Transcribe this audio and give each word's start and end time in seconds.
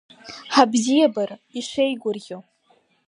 Ҳабзиабара 0.53 1.35
ишеигәырӷьо. 1.59 2.37